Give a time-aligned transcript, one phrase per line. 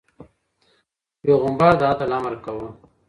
[1.21, 2.67] پيغمبر د عدل امر کاوه.